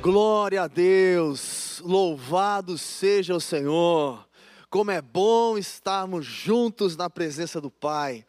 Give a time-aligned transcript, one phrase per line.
[0.00, 4.28] Glória a Deus, louvado seja o Senhor.
[4.70, 8.24] Como é bom estarmos juntos na presença do Pai.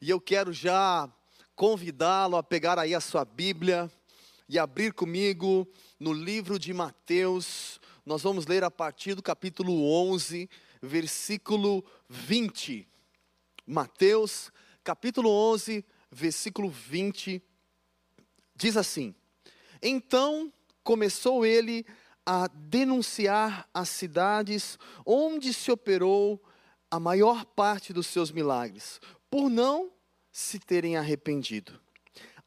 [0.00, 1.12] E eu quero já
[1.56, 3.90] convidá-lo a pegar aí a sua Bíblia
[4.48, 5.68] e abrir comigo
[5.98, 7.80] no livro de Mateus.
[8.06, 9.82] Nós vamos ler a partir do capítulo
[10.12, 10.48] 11,
[10.80, 12.88] versículo 20.
[13.66, 14.52] Mateus,
[14.84, 17.42] capítulo 11, versículo 20,
[18.54, 19.12] diz assim:
[19.82, 21.84] Então começou ele
[22.24, 26.42] a denunciar as cidades onde se operou
[26.90, 29.90] a maior parte dos seus milagres, por não
[30.30, 31.80] se terem arrependido.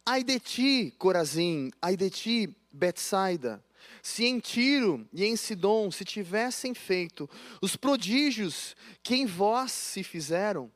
[0.05, 3.63] Ai de ti, Corazim, ai de ti, Betsaida,
[4.01, 7.29] se em Tiro e em Sidom se tivessem feito
[7.61, 10.71] os prodígios que em vós se fizeram,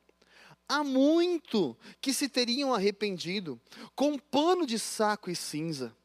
[0.67, 3.59] há muito que se teriam arrependido,
[3.95, 5.95] com pano de saco e cinza.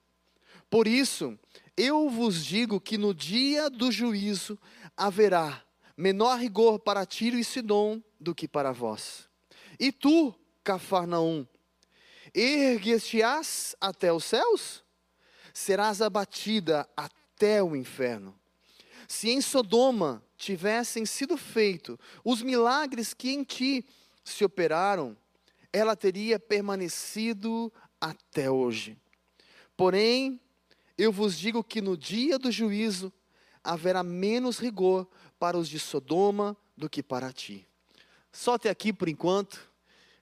[0.73, 1.39] Por isso,
[1.77, 4.59] eu vos digo que no dia do juízo
[4.97, 5.63] haverá
[5.95, 9.29] menor rigor para Tiro e Sidom do que para vós.
[9.79, 10.35] E tu,
[10.65, 11.47] Cafarnaum,
[12.35, 14.83] ergueste-ás até os céus?
[15.53, 18.35] Serás abatida até o inferno.
[19.07, 23.85] Se em Sodoma tivessem sido feitos os milagres que em ti
[24.25, 25.15] se operaram,
[25.71, 28.97] ela teria permanecido até hoje.
[29.77, 30.41] Porém,
[31.03, 33.13] eu vos digo que no dia do juízo
[33.65, 37.67] haverá menos rigor para os de Sodoma do que para ti.
[38.31, 39.69] Só até aqui por enquanto.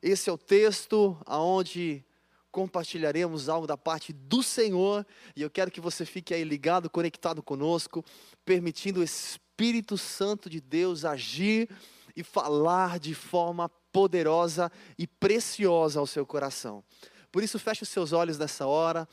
[0.03, 2.03] Esse é o texto aonde
[2.50, 5.06] compartilharemos algo da parte do Senhor,
[5.37, 8.03] e eu quero que você fique aí ligado, conectado conosco,
[8.44, 11.69] permitindo o Espírito Santo de Deus agir
[12.17, 16.83] e falar de forma poderosa e preciosa ao seu coração.
[17.31, 19.06] Por isso, feche os seus olhos nessa hora,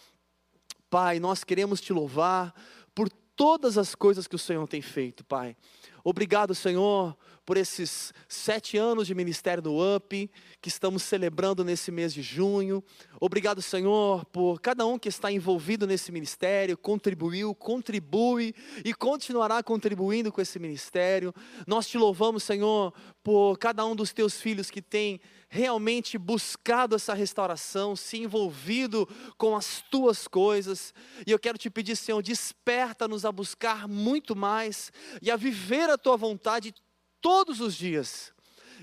[0.89, 2.53] Pai, nós queremos te louvar
[2.95, 5.55] por todas as coisas que o Senhor tem feito, Pai.
[6.03, 7.15] Obrigado, Senhor,
[7.47, 10.30] por esses sete anos de ministério do UP,
[10.61, 12.83] que estamos celebrando nesse mês de junho.
[13.21, 18.53] Obrigado, Senhor, por cada um que está envolvido nesse ministério, contribuiu, contribui
[18.83, 21.33] e continuará contribuindo com esse ministério.
[21.65, 22.93] Nós te louvamos, Senhor,
[23.23, 29.07] por cada um dos teus filhos que tem realmente buscado essa restauração, se envolvido
[29.37, 30.93] com as tuas coisas.
[31.25, 34.91] E eu quero te pedir, Senhor, desperta-nos a buscar muito mais
[35.21, 36.73] e a viver a tua vontade
[37.22, 38.33] todos os dias.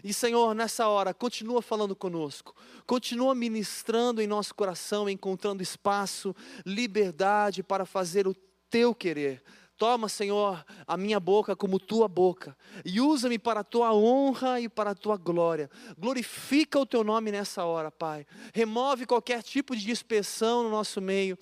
[0.03, 2.55] E Senhor, nessa hora, continua falando conosco,
[2.87, 6.35] continua ministrando em nosso coração, encontrando espaço,
[6.67, 8.35] liberdade para fazer o
[8.69, 9.43] teu querer
[9.77, 14.69] Toma, Senhor, a minha boca como tua boca, e usa-me para a tua honra e
[14.69, 15.69] para a tua glória.
[15.99, 18.25] Glorifica o teu nome nessa hora, Pai.
[18.53, 21.37] Remove qualquer tipo de dispersão no nosso meio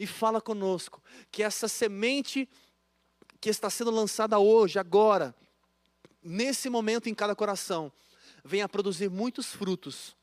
[0.00, 2.48] e fala conosco que essa semente
[3.40, 5.32] que está sendo lançada hoje, agora,
[6.26, 7.92] nesse momento em cada coração,
[8.44, 10.16] venha produzir muitos frutos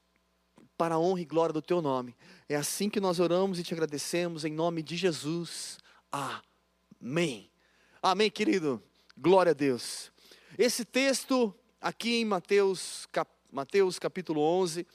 [0.78, 2.16] para a honra e glória do teu nome.
[2.50, 5.78] É assim que nós oramos e te agradecemos em nome de Jesus.
[6.12, 7.50] Amém.
[8.02, 8.84] Amém, querido?
[9.18, 10.12] Glória a Deus.
[10.58, 14.86] Esse texto aqui em Mateus, cap, Mateus capítulo 11,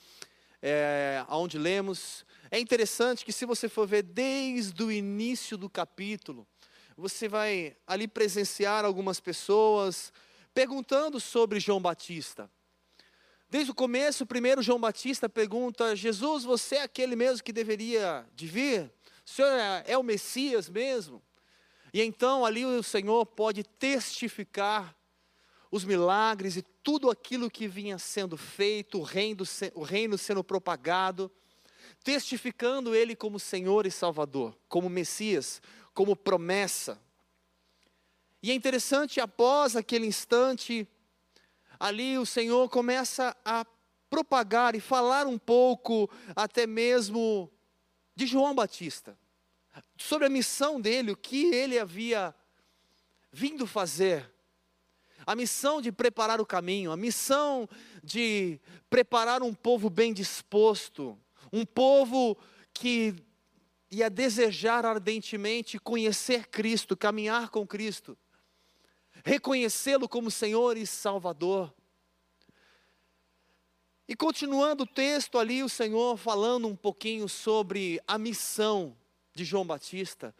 [0.60, 6.46] é, onde lemos, é interessante que se você for ver desde o início do capítulo,
[6.96, 10.12] você vai ali presenciar algumas pessoas
[10.58, 12.50] perguntando sobre João Batista.
[13.48, 18.48] Desde o começo, primeiro João Batista pergunta: Jesus, você é aquele mesmo que deveria de
[18.48, 18.92] vir?
[19.24, 21.22] O senhor é, é o Messias mesmo?
[21.94, 24.96] E então ali o Senhor pode testificar
[25.70, 29.44] os milagres e tudo aquilo que vinha sendo feito, o reino,
[29.76, 31.30] o reino sendo propagado,
[32.02, 35.62] testificando Ele como Senhor e Salvador, como Messias,
[35.94, 37.00] como promessa.
[38.42, 40.86] E é interessante, após aquele instante,
[41.78, 43.66] ali o Senhor começa a
[44.08, 47.50] propagar e falar um pouco, até mesmo,
[48.14, 49.18] de João Batista
[49.96, 52.34] sobre a missão dele, o que ele havia
[53.32, 54.30] vindo fazer.
[55.26, 57.68] A missão de preparar o caminho, a missão
[58.02, 58.58] de
[58.88, 61.18] preparar um povo bem disposto,
[61.52, 62.36] um povo
[62.72, 63.14] que
[63.90, 68.16] ia desejar ardentemente conhecer Cristo, caminhar com Cristo,
[69.24, 71.72] reconhecê-lo como Senhor e Salvador.
[74.08, 78.96] E continuando o texto ali, o Senhor falando um pouquinho sobre a missão
[79.34, 80.34] de João Batista,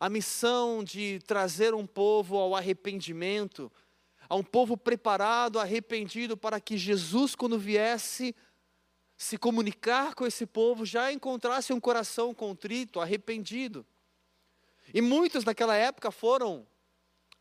[0.00, 3.70] a missão de trazer um povo ao arrependimento,
[4.28, 8.34] a um povo preparado, arrependido, para que Jesus, quando viesse
[9.14, 13.86] se comunicar com esse povo, já encontrasse um coração contrito, arrependido.
[14.92, 16.66] E muitos naquela época foram,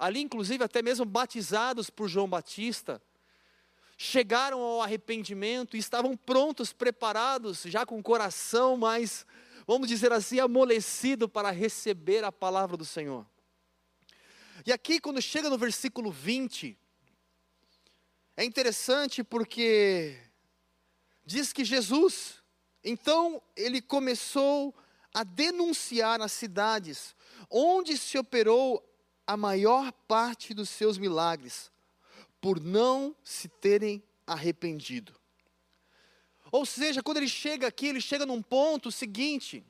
[0.02, 3.00] ali inclusive até mesmo batizados por João Batista,
[3.96, 9.28] chegaram ao arrependimento e estavam prontos, preparados, já com o coração mais,
[9.68, 13.24] vamos dizer assim, amolecido para receber a palavra do Senhor.
[14.66, 16.76] E aqui, quando chega no versículo 20,
[18.36, 20.18] é interessante porque
[21.24, 22.42] diz que Jesus,
[22.84, 24.74] então, ele começou
[25.14, 27.16] a denunciar as cidades
[27.52, 28.84] onde se operou
[29.26, 31.72] a maior parte dos seus milagres,
[32.40, 35.14] por não se terem arrependido.
[36.52, 39.64] Ou seja, quando ele chega aqui, ele chega num ponto seguinte.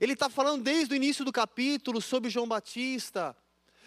[0.00, 3.36] Ele está falando desde o início do capítulo sobre João Batista.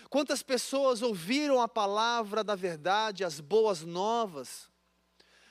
[0.09, 4.69] Quantas pessoas ouviram a palavra da verdade, as boas novas.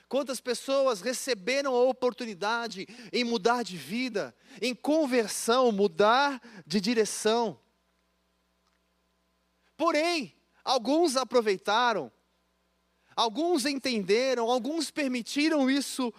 [0.09, 7.59] Quantas pessoas receberam a oportunidade em mudar de vida, em conversão, mudar de direção.
[9.79, 12.11] Porém, alguns aproveitaram,
[13.15, 16.13] alguns entenderam, alguns permitiram isso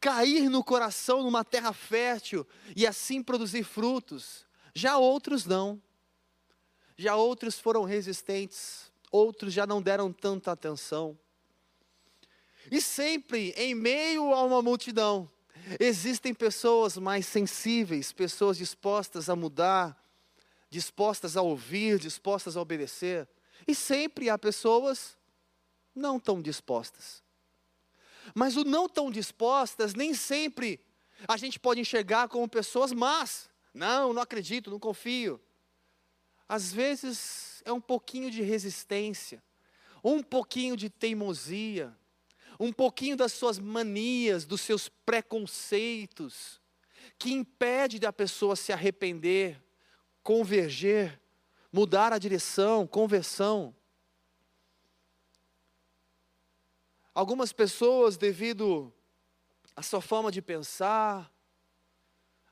[0.00, 2.44] cair no coração numa terra fértil
[2.74, 4.44] e assim produzir frutos.
[4.74, 5.80] Já outros não.
[6.96, 11.16] Já outros foram resistentes, outros já não deram tanta atenção.
[12.68, 15.30] E sempre em meio a uma multidão,
[15.78, 20.03] existem pessoas mais sensíveis, pessoas dispostas a mudar,
[20.74, 23.28] dispostas a ouvir, dispostas a obedecer.
[23.66, 25.16] E sempre há pessoas
[25.94, 27.22] não tão dispostas.
[28.34, 30.80] Mas o não tão dispostas, nem sempre
[31.28, 33.48] a gente pode enxergar como pessoas más.
[33.72, 35.40] Não, não acredito, não confio.
[36.48, 39.40] Às vezes é um pouquinho de resistência,
[40.02, 41.96] um pouquinho de teimosia,
[42.58, 46.60] um pouquinho das suas manias, dos seus preconceitos,
[47.16, 49.63] que impede da pessoa se arrepender,
[50.24, 51.20] converger,
[51.70, 53.76] mudar a direção, conversão.
[57.14, 58.92] Algumas pessoas, devido
[59.76, 61.30] à sua forma de pensar,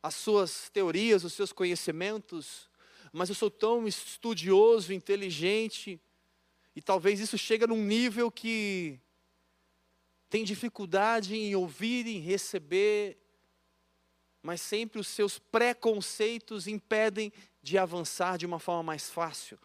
[0.02, 2.68] às suas teorias, os seus conhecimentos,
[3.10, 5.98] mas eu sou tão estudioso, inteligente,
[6.76, 9.00] e talvez isso chegue num nível que
[10.28, 13.18] tem dificuldade em ouvir, em receber,
[14.42, 17.32] mas sempre os seus preconceitos impedem
[17.62, 19.58] de avançar de uma forma mais fácil,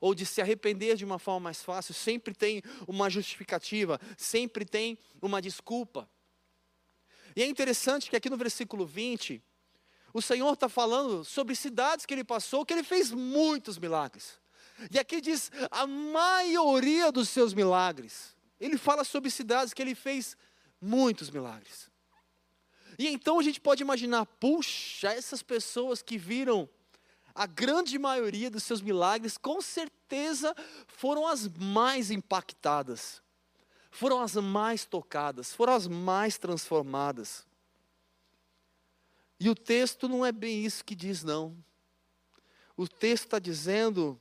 [0.00, 1.94] ou de se arrepender de uma forma mais fácil.
[1.94, 6.08] Sempre tem uma justificativa, sempre tem uma desculpa.
[7.36, 9.42] E é interessante que aqui no versículo 20,
[10.12, 14.38] o Senhor está falando sobre cidades que ele passou, que ele fez muitos milagres.
[14.90, 18.36] E aqui diz a maioria dos seus milagres.
[18.60, 20.36] Ele fala sobre cidades que ele fez
[20.80, 21.90] muitos milagres.
[22.98, 26.68] E então a gente pode imaginar, puxa, essas pessoas que viram
[27.34, 30.54] a grande maioria dos seus milagres, com certeza
[30.86, 33.20] foram as mais impactadas,
[33.90, 37.44] foram as mais tocadas, foram as mais transformadas.
[39.40, 41.56] E o texto não é bem isso que diz, não.
[42.76, 44.20] O texto está dizendo,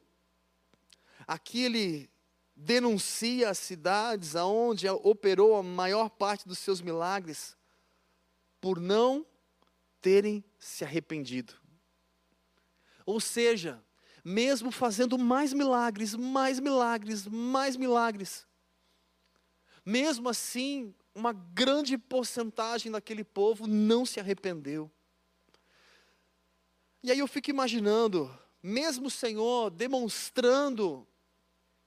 [1.27, 2.09] aqui ele
[2.55, 7.55] denuncia as cidades aonde operou a maior parte dos seus milagres
[8.59, 9.25] por não
[10.01, 11.62] terem se arrependido.
[13.05, 13.83] Ou seja,
[14.23, 18.47] mesmo fazendo mais milagres, mais milagres, mais milagres,
[19.85, 24.89] mesmo assim, uma grande porcentagem daquele povo não se arrependeu.
[27.03, 31.05] E aí eu fico imaginando, mesmo o Senhor demonstrando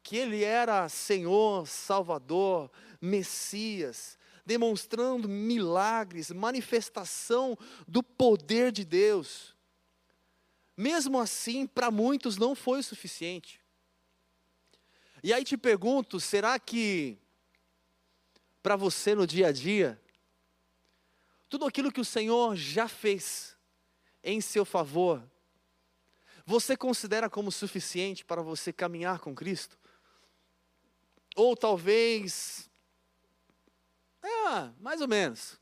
[0.02, 2.70] que ele era Senhor, Salvador,
[3.00, 7.58] Messias, demonstrando milagres, manifestação
[7.88, 9.55] do poder de Deus.
[10.76, 13.60] Mesmo assim, para muitos não foi o suficiente.
[15.22, 17.18] E aí te pergunto: será que
[18.62, 20.00] para você no dia a dia,
[21.48, 23.56] tudo aquilo que o Senhor já fez
[24.22, 25.22] em seu favor,
[26.44, 29.78] você considera como suficiente para você caminhar com Cristo?
[31.34, 32.68] Ou talvez.
[34.22, 35.58] É, mais ou menos.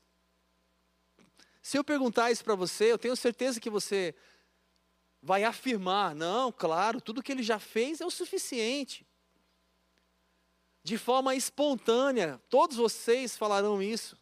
[1.61, 4.13] Se eu perguntar isso para você, eu tenho certeza que você
[5.25, 9.05] vai afirmar: não, claro, tudo que ele já fez é o suficiente.
[10.83, 14.15] De forma espontânea, todos vocês falarão isso.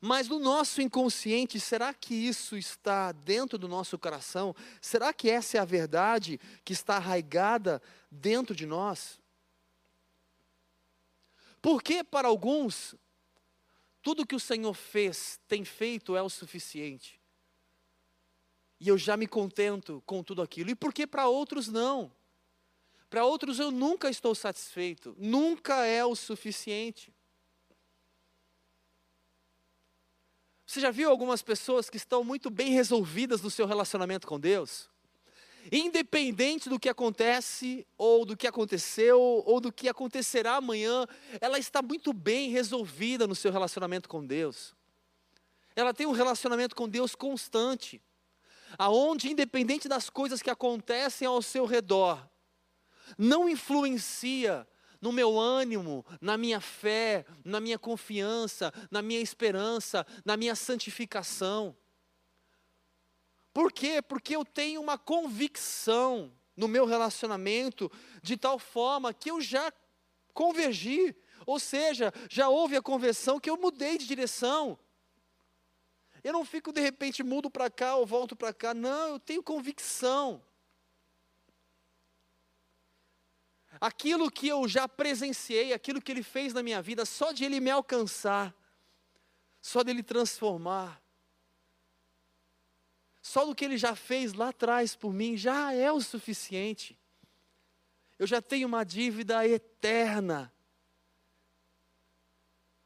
[0.00, 4.56] Mas no nosso inconsciente, será que isso está dentro do nosso coração?
[4.80, 9.20] Será que essa é a verdade que está arraigada dentro de nós?
[11.60, 12.94] Porque para alguns,
[14.00, 17.19] tudo que o Senhor fez, tem feito, é o suficiente.
[18.80, 20.70] E eu já me contento com tudo aquilo.
[20.70, 22.10] E por que para outros não?
[23.10, 27.12] Para outros eu nunca estou satisfeito, nunca é o suficiente.
[30.64, 34.88] Você já viu algumas pessoas que estão muito bem resolvidas no seu relacionamento com Deus?
[35.70, 41.06] Independente do que acontece, ou do que aconteceu, ou do que acontecerá amanhã,
[41.40, 44.74] ela está muito bem resolvida no seu relacionamento com Deus.
[45.74, 48.00] Ela tem um relacionamento com Deus constante,
[48.78, 52.28] aonde, independente das coisas que acontecem ao seu redor,
[53.18, 54.66] não influencia
[55.00, 61.74] no meu ânimo, na minha fé, na minha confiança, na minha esperança, na minha santificação.
[63.52, 64.02] Por quê?
[64.02, 67.90] Porque eu tenho uma convicção no meu relacionamento
[68.22, 69.72] de tal forma que eu já
[70.34, 74.78] convergi, ou seja, já houve a conversão que eu mudei de direção.
[76.22, 79.42] Eu não fico de repente mudo para cá ou volto para cá, não, eu tenho
[79.42, 80.42] convicção.
[83.80, 87.60] aquilo que eu já presenciei, aquilo que Ele fez na minha vida, só de Ele
[87.60, 88.54] me alcançar,
[89.60, 91.00] só de Ele transformar,
[93.22, 96.98] só do que Ele já fez lá atrás por mim, já é o suficiente.
[98.18, 100.52] Eu já tenho uma dívida eterna.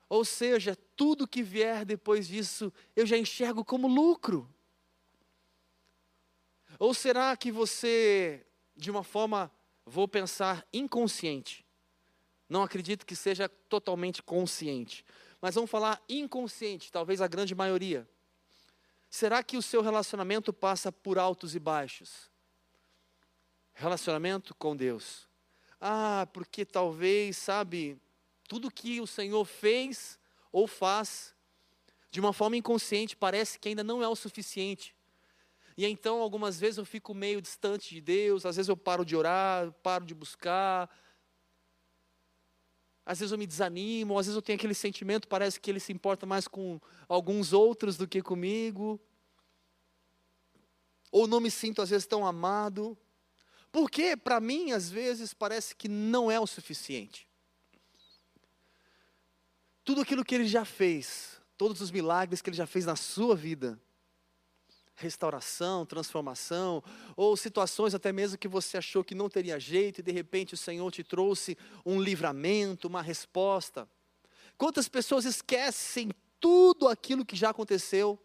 [0.09, 4.49] Ou seja, tudo que vier depois disso, eu já enxergo como lucro.
[6.79, 8.47] Ou será que você,
[8.77, 9.51] de uma forma
[9.87, 11.65] vou pensar inconsciente.
[12.49, 15.05] Não acredito que seja totalmente consciente.
[15.41, 18.09] Mas vamos falar inconsciente, talvez a grande maioria.
[19.11, 22.31] Será que o seu relacionamento passa por altos e baixos?
[23.75, 25.29] Relacionamento com Deus.
[25.81, 28.01] Ah, porque talvez, sabe,
[28.49, 30.19] tudo que o Senhor fez
[30.55, 31.35] ou faz,
[32.13, 34.95] de uma forma inconsciente, parece que ainda não é o suficiente.
[35.77, 39.17] E então, algumas vezes eu fico meio distante de Deus, às vezes eu paro de
[39.17, 40.89] orar, paro de buscar.
[43.05, 45.93] Às vezes eu me desanimo, às vezes eu tenho aquele sentimento, parece que ele se
[45.93, 49.01] importa mais com alguns outros do que comigo.
[51.11, 52.97] Ou não me sinto às vezes tão amado.
[53.73, 57.29] Porque para mim, às vezes, parece que não é o suficiente.
[59.85, 63.37] Tudo aquilo que ele já fez, todos os milagres que ele já fez na sua
[63.37, 63.79] vida,
[64.97, 66.83] restauração, transformação,
[67.17, 70.57] ou situações até mesmo que você achou que não teria jeito e de repente o
[70.57, 73.89] Senhor te trouxe um livramento, uma resposta.
[74.57, 76.11] Quantas pessoas esquecem
[76.41, 78.19] tudo aquilo que já aconteceu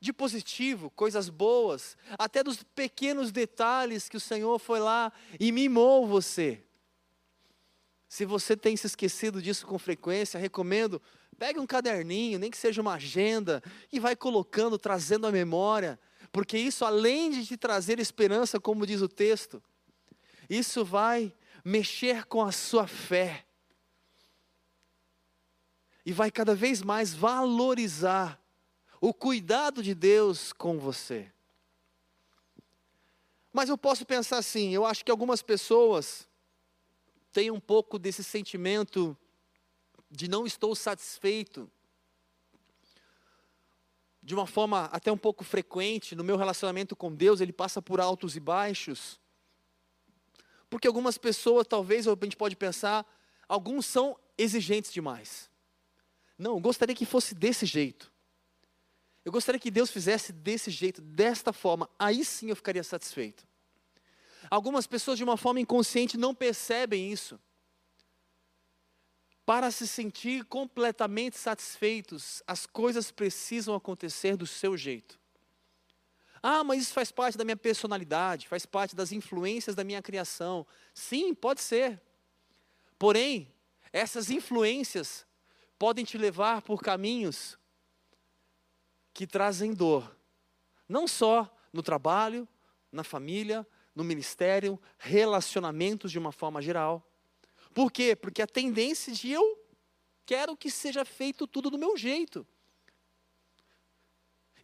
[0.00, 6.08] de positivo, coisas boas, até dos pequenos detalhes que o Senhor foi lá e mimou
[6.08, 6.64] você.
[8.12, 11.00] Se você tem se esquecido disso com frequência, recomendo
[11.38, 15.98] Pegue um caderninho, nem que seja uma agenda, e vai colocando, trazendo a memória,
[16.30, 19.60] porque isso, além de te trazer esperança, como diz o texto,
[20.48, 23.44] isso vai mexer com a sua fé.
[26.06, 28.40] E vai cada vez mais valorizar
[29.00, 31.28] o cuidado de Deus com você.
[33.52, 36.28] Mas eu posso pensar assim, eu acho que algumas pessoas
[37.32, 39.16] têm um pouco desse sentimento
[40.10, 41.70] de não estou satisfeito,
[44.22, 48.00] de uma forma até um pouco frequente no meu relacionamento com Deus, ele passa por
[48.00, 49.18] altos e baixos.
[50.70, 53.04] Porque algumas pessoas, talvez, a gente pode pensar,
[53.48, 55.50] alguns são exigentes demais.
[56.38, 58.12] Não, eu gostaria que fosse desse jeito.
[59.24, 63.46] Eu gostaria que Deus fizesse desse jeito, desta forma, aí sim eu ficaria satisfeito.
[64.50, 67.38] Algumas pessoas, de uma forma inconsciente, não percebem isso
[69.44, 75.18] para se sentir completamente satisfeitos, as coisas precisam acontecer do seu jeito.
[76.42, 80.66] Ah, mas isso faz parte da minha personalidade, faz parte das influências da minha criação.
[80.94, 82.00] Sim, pode ser.
[82.98, 83.52] Porém,
[83.92, 85.26] essas influências
[85.78, 87.58] podem te levar por caminhos
[89.12, 90.16] que trazem dor.
[90.88, 92.48] Não só no trabalho,
[92.90, 97.06] na família, no ministério, relacionamentos de uma forma geral.
[97.74, 98.16] Por quê?
[98.16, 99.58] Porque a tendência de eu
[100.24, 102.46] quero que seja feito tudo do meu jeito.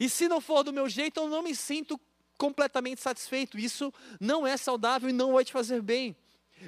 [0.01, 2.01] E se não for do meu jeito, eu não me sinto
[2.39, 3.59] completamente satisfeito.
[3.59, 6.17] Isso não é saudável e não vai te fazer bem.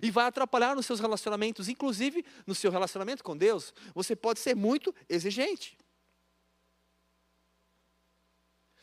[0.03, 3.73] E vai atrapalhar nos seus relacionamentos, inclusive no seu relacionamento com Deus.
[3.95, 5.79] Você pode ser muito exigente.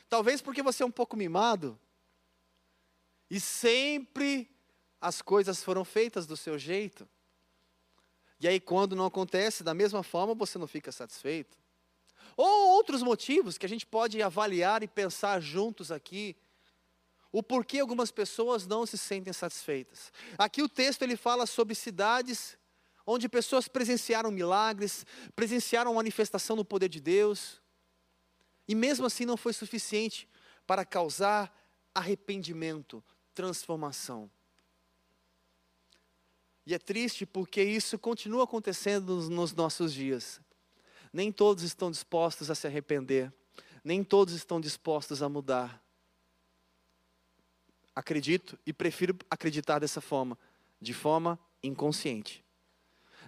[0.10, 1.78] Talvez porque você é um pouco mimado
[3.30, 4.50] e sempre
[5.00, 7.08] as coisas foram feitas do seu jeito.
[8.40, 11.58] E aí, quando não acontece da mesma forma, você não fica satisfeito.
[12.36, 16.36] Ou outros motivos que a gente pode avaliar e pensar juntos aqui,
[17.32, 20.12] o porquê algumas pessoas não se sentem satisfeitas.
[20.38, 22.58] Aqui o texto ele fala sobre cidades
[23.06, 27.62] onde pessoas presenciaram milagres, presenciaram manifestação do poder de Deus,
[28.68, 30.28] e mesmo assim não foi suficiente
[30.68, 31.54] para causar
[31.96, 33.02] arrependimento,
[33.38, 34.32] transformação.
[36.66, 40.42] E é triste porque isso continua acontecendo nos, nos nossos dias.
[41.14, 43.32] Nem todos estão dispostos a se arrepender,
[43.84, 45.80] nem todos estão dispostos a mudar.
[47.96, 50.36] Acredito e prefiro acreditar dessa forma,
[50.82, 52.44] de forma inconsciente.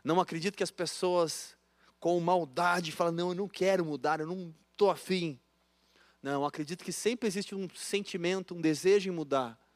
[0.03, 1.55] Não acredito que as pessoas
[1.99, 5.39] com maldade falam: não, eu não quero mudar, eu não estou afim.
[6.19, 9.68] Não, acredito que sempre existe um sentimento, um desejo em mudar.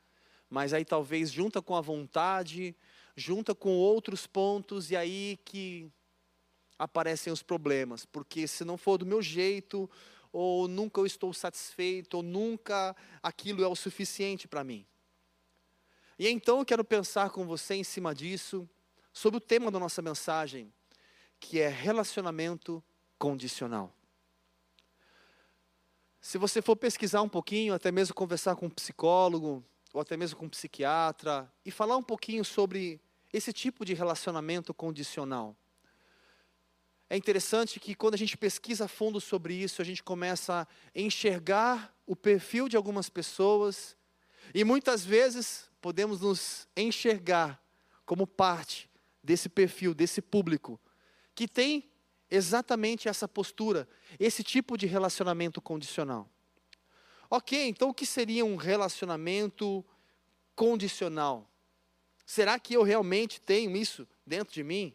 [0.53, 2.75] Mas aí talvez junta com a vontade,
[3.15, 5.91] junta com outros pontos, e aí que
[6.77, 8.05] aparecem os problemas.
[8.05, 9.89] Porque se não for do meu jeito,
[10.31, 14.85] ou nunca eu estou satisfeito, ou nunca aquilo é o suficiente para mim.
[16.19, 18.69] E então eu quero pensar com você em cima disso,
[19.11, 20.71] sobre o tema da nossa mensagem,
[21.39, 22.83] que é relacionamento
[23.17, 23.91] condicional.
[26.21, 30.37] Se você for pesquisar um pouquinho, até mesmo conversar com um psicólogo, ou até mesmo
[30.39, 32.99] com um psiquiatra, e falar um pouquinho sobre
[33.31, 35.55] esse tipo de relacionamento condicional.
[37.09, 40.99] É interessante que quando a gente pesquisa a fundo sobre isso, a gente começa a
[40.99, 43.95] enxergar o perfil de algumas pessoas,
[44.53, 47.63] e muitas vezes podemos nos enxergar
[48.05, 48.89] como parte
[49.23, 50.79] desse perfil, desse público,
[51.35, 51.89] que tem
[52.29, 53.87] exatamente essa postura,
[54.19, 56.27] esse tipo de relacionamento condicional.
[57.29, 59.83] Ok, então o que seria um relacionamento
[60.55, 61.49] condicional?
[62.25, 64.93] Será que eu realmente tenho isso dentro de mim?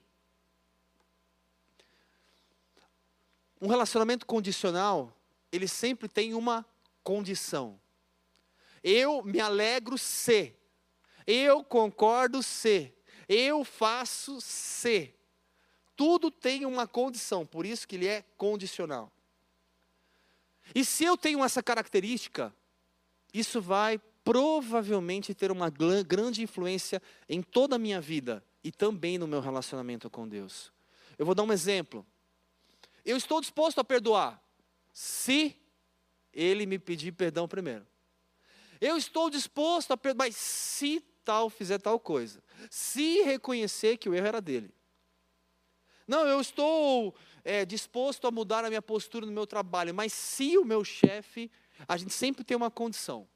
[3.60, 5.12] Um relacionamento condicional,
[5.50, 6.64] ele sempre tem uma
[7.02, 7.80] condição.
[8.82, 10.54] Eu me alegro se,
[11.26, 12.94] eu concordo se,
[13.28, 15.14] eu faço se.
[15.96, 19.12] Tudo tem uma condição, por isso que ele é condicional.
[20.74, 22.54] E se eu tenho essa característica,
[23.32, 29.26] isso vai provavelmente ter uma grande influência em toda a minha vida e também no
[29.26, 30.72] meu relacionamento com Deus.
[31.18, 32.06] Eu vou dar um exemplo.
[33.04, 34.42] Eu estou disposto a perdoar
[34.92, 35.56] se
[36.32, 37.86] ele me pedir perdão primeiro.
[38.80, 44.14] Eu estou disposto a perdoar, mas se tal fizer tal coisa, se reconhecer que o
[44.14, 44.72] erro era dele.
[46.06, 47.14] Não, eu estou
[47.48, 51.50] é, disposto a mudar a minha postura no meu trabalho, mas se o meu chefe,
[51.88, 53.26] a gente sempre tem uma condição.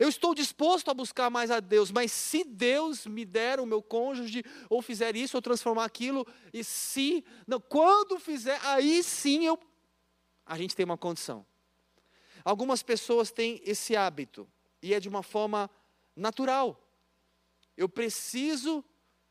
[0.00, 3.80] Eu estou disposto a buscar mais a Deus, mas se Deus me der o meu
[3.80, 9.56] cônjuge, ou fizer isso, ou transformar aquilo, e se, não, quando fizer, aí sim eu.
[10.44, 11.46] A gente tem uma condição.
[12.44, 14.50] Algumas pessoas têm esse hábito,
[14.82, 15.70] e é de uma forma
[16.16, 16.84] natural.
[17.76, 18.84] Eu preciso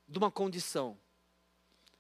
[0.08, 0.98] de uma condição.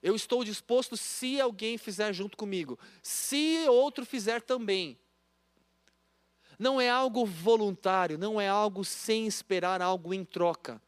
[0.01, 4.97] Eu estou disposto se alguém fizer junto comigo, se outro fizer também.
[6.57, 10.81] Não é algo voluntário, não é algo sem esperar algo em troca.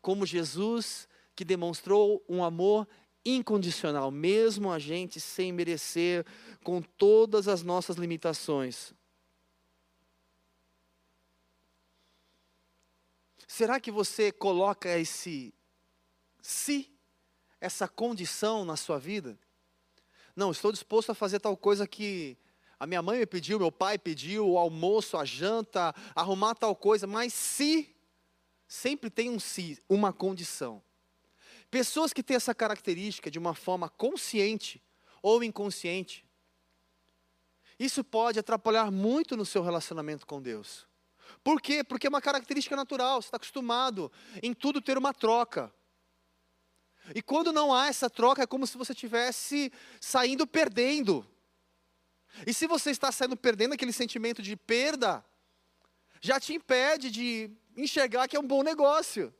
[0.00, 2.86] Como Jesus, que demonstrou um amor
[3.24, 6.26] incondicional, mesmo a gente sem merecer,
[6.62, 8.92] com todas as nossas limitações.
[13.46, 15.54] Será que você coloca esse
[16.42, 16.93] se
[17.64, 19.38] essa condição na sua vida?
[20.36, 22.36] Não, estou disposto a fazer tal coisa que
[22.78, 27.06] a minha mãe me pediu, meu pai pediu, o almoço, a janta, arrumar tal coisa,
[27.06, 27.96] mas se,
[28.68, 30.82] sempre tem um se, uma condição.
[31.70, 34.82] Pessoas que têm essa característica de uma forma consciente
[35.22, 36.26] ou inconsciente,
[37.78, 40.86] isso pode atrapalhar muito no seu relacionamento com Deus.
[41.42, 41.82] Por quê?
[41.82, 45.72] Porque é uma característica natural, você está acostumado em tudo ter uma troca.
[47.12, 51.26] E quando não há essa troca, é como se você estivesse saindo perdendo.
[52.46, 55.24] E se você está saindo perdendo, aquele sentimento de perda
[56.20, 59.34] já te impede de enxergar que é um bom negócio.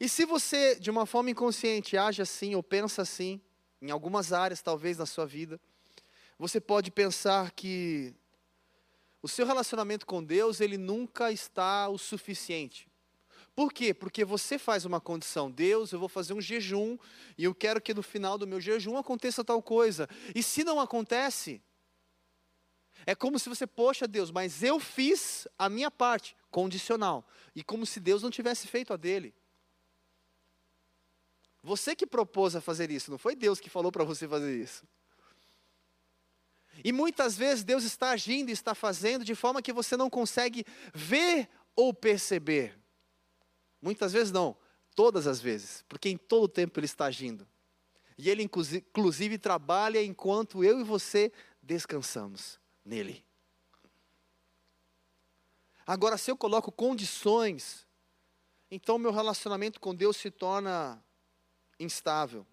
[0.00, 3.40] E se você, de uma forma inconsciente, age assim ou pensa assim,
[3.80, 5.60] em algumas áreas talvez na sua vida,
[6.38, 8.14] você pode pensar que
[9.22, 12.91] o seu relacionamento com Deus, ele nunca está o suficiente.
[13.54, 13.92] Por quê?
[13.92, 16.96] Porque você faz uma condição, Deus, eu vou fazer um jejum
[17.36, 20.08] e eu quero que no final do meu jejum aconteça tal coisa.
[20.34, 21.62] E se não acontece,
[23.04, 27.26] é como se você, poxa Deus, mas eu fiz a minha parte, condicional.
[27.54, 29.34] E como se Deus não tivesse feito a dele.
[31.62, 34.84] Você que propôs a fazer isso, não foi Deus que falou para você fazer isso.
[36.82, 40.64] E muitas vezes Deus está agindo e está fazendo de forma que você não consegue
[40.94, 42.81] ver ou perceber.
[43.82, 44.56] Muitas vezes não,
[44.94, 47.46] todas as vezes, porque em todo tempo Ele está agindo.
[48.16, 53.24] E Ele, inclusive, trabalha enquanto eu e você descansamos nele.
[55.84, 57.84] Agora, se eu coloco condições,
[58.70, 61.02] então meu relacionamento com Deus se torna
[61.78, 62.46] instável.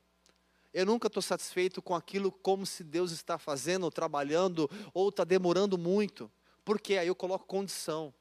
[0.74, 5.24] Eu nunca estou satisfeito com aquilo como se Deus está fazendo, ou trabalhando, ou está
[5.24, 6.32] demorando muito.
[6.66, 8.14] Porque aí eu coloco condição.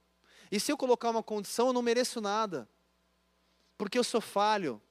[0.50, 2.68] E se eu colocar uma condição, eu não mereço nada.
[3.78, 4.82] Porque eu sou falho.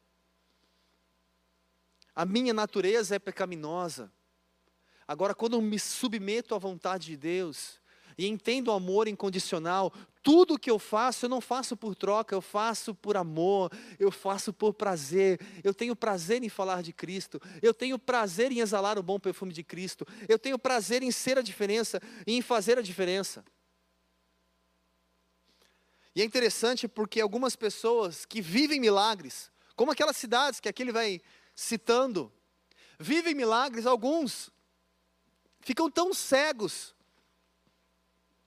[2.15, 4.11] A minha natureza é pecaminosa.
[5.07, 7.79] Agora, quando eu me submeto à vontade de Deus,
[8.17, 12.41] e entendo o amor incondicional, tudo que eu faço, eu não faço por troca, eu
[12.41, 15.39] faço por amor, eu faço por prazer.
[15.63, 19.53] Eu tenho prazer em falar de Cristo, eu tenho prazer em exalar o bom perfume
[19.53, 23.45] de Cristo, eu tenho prazer em ser a diferença e em fazer a diferença.
[26.17, 30.91] E é interessante porque algumas pessoas que vivem milagres, como aquelas cidades que aqui ele
[30.91, 31.21] vai
[31.53, 32.33] citando,
[32.97, 34.49] vivem milagres, alguns
[35.59, 36.95] ficam tão cegos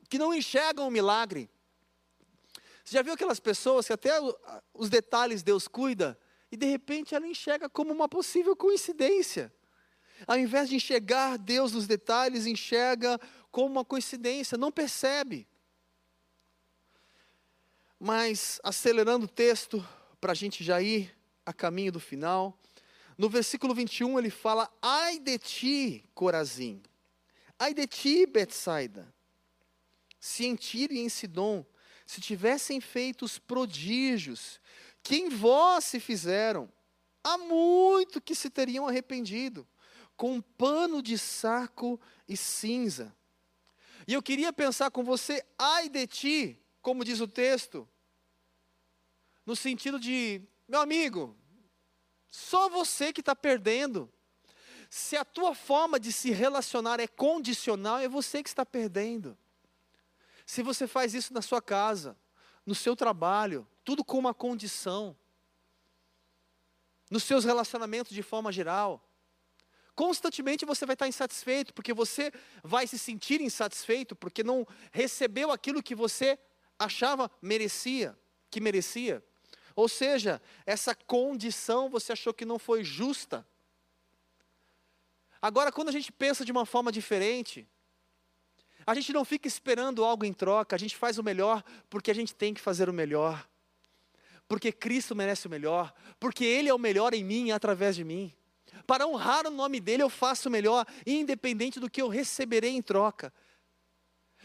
[0.08, 1.48] que não enxergam o milagre.
[2.84, 4.14] Você já viu aquelas pessoas que até
[4.74, 6.18] os detalhes Deus cuida
[6.50, 9.54] e de repente ela enxerga como uma possível coincidência.
[10.26, 13.16] Ao invés de enxergar Deus nos detalhes, enxerga
[13.48, 15.46] como uma coincidência, não percebe.
[18.02, 19.86] Mas, acelerando o texto,
[20.18, 22.58] para a gente já ir a caminho do final,
[23.18, 26.82] no versículo 21 ele fala: Ai de ti, Corazim,
[27.58, 29.12] ai de ti, Betsaida,
[30.18, 31.62] se em Tiro e em Sidom
[32.06, 34.58] se tivessem feito os prodígios
[35.02, 36.72] que em vós se fizeram,
[37.22, 39.68] há muito que se teriam arrependido,
[40.16, 43.14] com pano de saco e cinza.
[44.06, 47.86] E eu queria pensar com você, ai de ti, como diz o texto,
[49.50, 51.36] no sentido de, meu amigo,
[52.30, 54.08] só você que está perdendo.
[54.88, 59.36] Se a tua forma de se relacionar é condicional, é você que está perdendo.
[60.46, 62.16] Se você faz isso na sua casa,
[62.64, 65.16] no seu trabalho, tudo com uma condição,
[67.10, 69.04] nos seus relacionamentos de forma geral,
[69.96, 72.32] constantemente você vai estar insatisfeito, porque você
[72.62, 76.38] vai se sentir insatisfeito, porque não recebeu aquilo que você
[76.78, 78.16] achava merecia,
[78.48, 79.20] que merecia.
[79.80, 83.46] Ou seja, essa condição você achou que não foi justa.
[85.40, 87.66] Agora, quando a gente pensa de uma forma diferente,
[88.86, 92.14] a gente não fica esperando algo em troca, a gente faz o melhor porque a
[92.14, 93.48] gente tem que fazer o melhor.
[94.46, 98.04] Porque Cristo merece o melhor, porque Ele é o melhor em mim e através de
[98.04, 98.34] mim.
[98.86, 102.82] Para honrar o nome dEle, eu faço o melhor, independente do que eu receberei em
[102.82, 103.32] troca.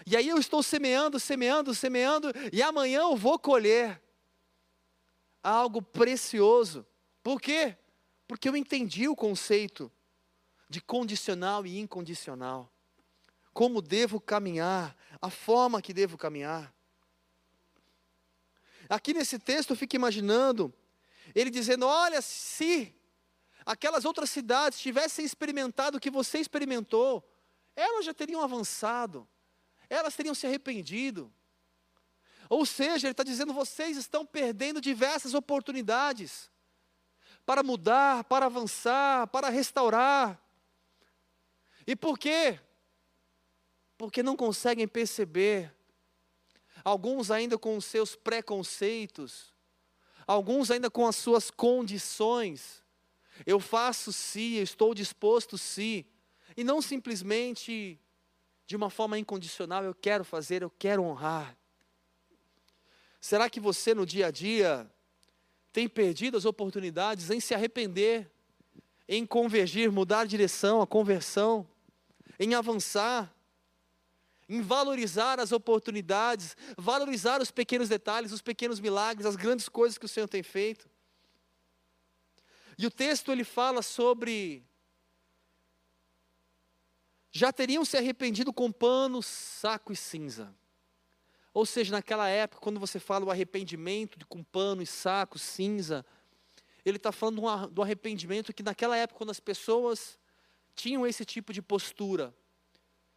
[0.07, 4.01] E aí eu estou semeando, semeando, semeando, e amanhã eu vou colher
[5.49, 6.85] algo precioso.
[7.21, 7.77] Por quê?
[8.27, 9.91] Porque eu entendi o conceito
[10.69, 12.71] de condicional e incondicional
[13.55, 16.75] como devo caminhar, a forma que devo caminhar.
[18.89, 20.73] Aqui nesse texto eu fico imaginando
[21.33, 22.93] ele dizendo: Olha, se
[23.65, 27.25] aquelas outras cidades tivessem experimentado o que você experimentou,
[27.77, 29.25] elas já teriam avançado,
[29.89, 31.33] elas teriam se arrependido.
[32.49, 36.49] Ou seja, ele está dizendo: vocês estão perdendo diversas oportunidades
[37.45, 40.41] para mudar, para avançar, para restaurar.
[41.85, 42.59] E por quê?
[43.97, 45.73] porque não conseguem perceber.
[46.83, 49.53] Alguns ainda com os seus preconceitos,
[50.27, 52.83] alguns ainda com as suas condições.
[53.45, 56.05] Eu faço sim, eu estou disposto sim,
[56.55, 57.99] e não simplesmente
[58.67, 61.55] de uma forma incondicional, eu quero fazer, eu quero honrar.
[63.25, 64.87] Será que você no dia a dia
[65.73, 68.29] tem perdido as oportunidades em se arrepender,
[69.07, 71.67] em convergir, mudar a direção, a conversão,
[72.39, 73.33] em avançar?
[74.47, 80.05] em valorizar as oportunidades, valorizar os pequenos detalhes, os pequenos milagres, as grandes coisas que
[80.05, 80.87] o Senhor tem feito.
[82.77, 84.63] E o texto ele fala sobre
[87.31, 90.55] já teriam se arrependido com pano, saco e cinza.
[91.55, 96.05] Ou seja, naquela época, quando você fala o arrependimento com pano e saco, cinza,
[96.83, 100.19] ele está falando do arrependimento que naquela época, quando as pessoas
[100.75, 102.35] tinham esse tipo de postura,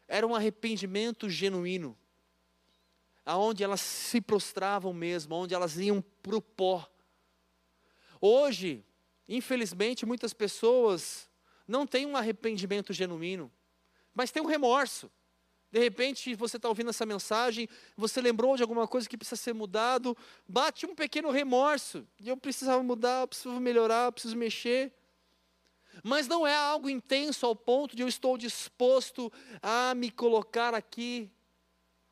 [0.06, 1.98] era um arrependimento genuíno,
[3.26, 6.88] aonde elas se prostravam mesmo, onde elas iam para o pó.
[8.20, 8.84] Hoje,
[9.28, 11.28] infelizmente, muitas pessoas
[11.66, 13.50] não têm um arrependimento genuíno,
[14.14, 15.10] mas tem um remorso.
[15.70, 19.52] De repente você está ouvindo essa mensagem, você lembrou de alguma coisa que precisa ser
[19.52, 20.16] mudado,
[20.48, 22.06] bate um pequeno remorso.
[22.24, 24.92] Eu precisava mudar, eu preciso melhorar, eu preciso mexer.
[26.02, 31.30] Mas não é algo intenso ao ponto de eu estou disposto a me colocar aqui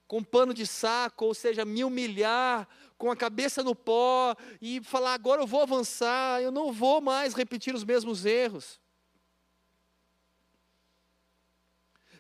[0.06, 5.14] com pano de saco, ou seja, me humilhar, com a cabeça no pó e falar:
[5.14, 8.80] agora eu vou avançar, eu não vou mais repetir os mesmos erros.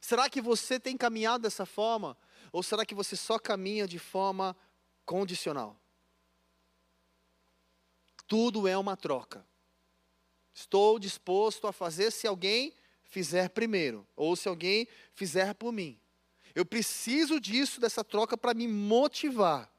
[0.00, 2.16] Será que você tem caminhado dessa forma?
[2.52, 4.56] Ou será que você só caminha de forma
[5.04, 5.78] condicional?
[8.26, 9.46] Tudo é uma troca.
[10.52, 16.00] Estou disposto a fazer se alguém fizer primeiro, ou se alguém fizer por mim.
[16.54, 19.70] Eu preciso disso, dessa troca, para me motivar.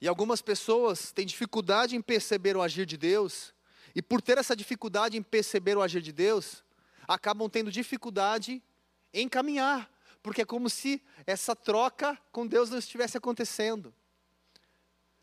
[0.00, 3.54] E algumas pessoas têm dificuldade em perceber o agir de Deus,
[3.94, 6.64] e por ter essa dificuldade em perceber o agir de Deus,
[7.06, 8.62] acabam tendo dificuldade
[9.12, 9.90] em caminhar,
[10.22, 13.94] porque é como se essa troca com Deus não estivesse acontecendo.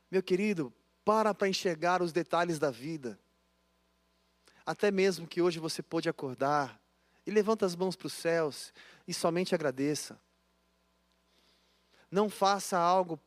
[0.10, 3.20] Meu querido, para para enxergar os detalhes da vida.
[4.66, 6.80] Até mesmo que hoje você pôde acordar
[7.26, 8.74] e levanta as mãos para os céus
[9.08, 10.20] e somente agradeça.
[12.10, 13.20] Não faça algo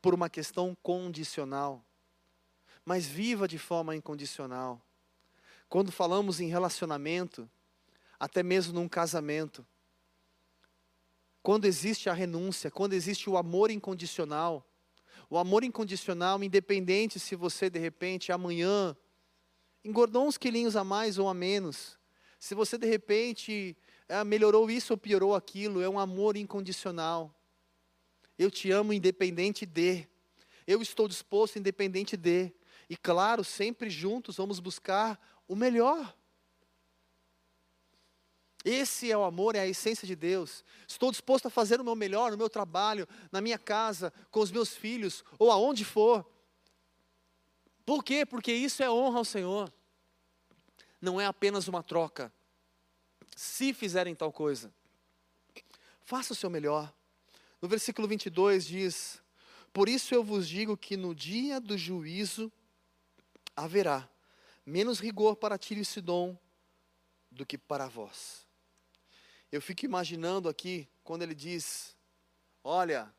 [0.00, 1.84] por uma questão condicional
[2.84, 4.80] mas viva de forma incondicional.
[5.68, 7.48] Quando falamos em relacionamento,
[8.18, 9.64] até mesmo num casamento,
[11.42, 14.66] quando existe a renúncia, quando existe o amor incondicional,
[15.28, 18.96] o amor incondicional, independente se você de repente amanhã
[19.84, 21.98] engordou uns quilinhos a mais ou a menos,
[22.38, 23.76] se você de repente
[24.08, 27.34] é, melhorou isso ou piorou aquilo, é um amor incondicional.
[28.38, 30.08] Eu te amo independente de,
[30.66, 32.52] eu estou disposto independente de.
[32.90, 36.12] E claro, sempre juntos vamos buscar o melhor.
[38.64, 40.64] Esse é o amor, é a essência de Deus.
[40.88, 44.50] Estou disposto a fazer o meu melhor no meu trabalho, na minha casa, com os
[44.50, 46.28] meus filhos, ou aonde for.
[47.86, 48.26] Por quê?
[48.26, 49.72] Porque isso é honra ao Senhor.
[51.00, 52.32] Não é apenas uma troca.
[53.36, 54.74] Se fizerem tal coisa,
[56.02, 56.92] faça o seu melhor.
[57.62, 59.22] No versículo 22 diz:
[59.72, 62.52] Por isso eu vos digo que no dia do juízo
[63.64, 64.08] haverá
[64.64, 66.36] menos rigor para Tiro e Sidom
[67.30, 68.46] do que para vós.
[69.50, 71.96] Eu fico imaginando aqui, quando ele diz:
[72.62, 73.12] Olha,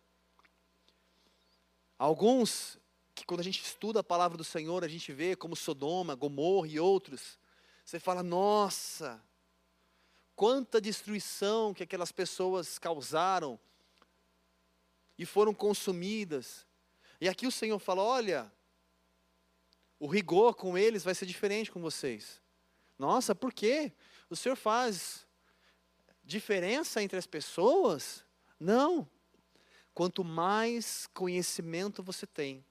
[1.97, 2.79] alguns
[3.13, 6.67] que quando a gente estuda a palavra do Senhor, a gente vê como Sodoma, Gomorra
[6.67, 7.37] e outros,
[7.83, 9.21] você fala: Nossa,
[10.35, 13.59] quanta destruição que aquelas pessoas causaram
[15.17, 16.65] e foram consumidas.
[17.19, 18.51] E aqui o Senhor fala: Olha,
[20.01, 22.41] o rigor com eles vai ser diferente com vocês.
[22.97, 23.91] Nossa, por quê?
[24.31, 25.27] O Senhor faz
[26.23, 28.25] diferença entre as pessoas?
[28.59, 29.07] Não.
[29.93, 32.65] Quanto mais conhecimento você tem,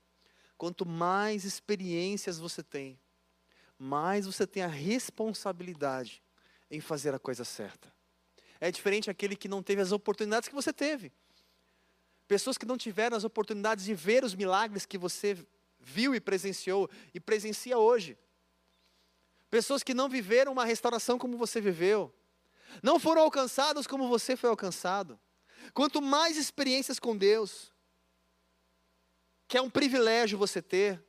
[0.58, 2.98] quanto mais experiências você tem,
[3.78, 6.20] mais você tem a responsabilidade
[6.68, 7.94] em fazer a coisa certa.
[8.58, 11.12] É diferente aquele que não teve as oportunidades que você teve.
[12.26, 15.38] Pessoas que não tiveram as oportunidades de ver os milagres que você
[15.80, 18.18] viu e presenciou e presencia hoje.
[19.50, 22.14] Pessoas que não viveram uma restauração como você viveu,
[22.82, 25.18] não foram alcançados como você foi alcançado.
[25.74, 27.72] Quanto mais experiências com Deus,
[29.48, 31.02] que é um privilégio você ter,